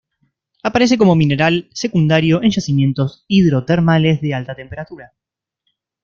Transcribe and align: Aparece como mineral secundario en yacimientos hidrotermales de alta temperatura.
Aparece 0.63 0.97
como 0.97 1.13
mineral 1.15 1.69
secundario 1.73 2.41
en 2.41 2.49
yacimientos 2.49 3.23
hidrotermales 3.27 4.19
de 4.19 4.33
alta 4.33 4.55
temperatura. 4.55 5.13